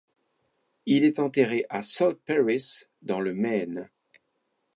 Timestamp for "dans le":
3.03-3.35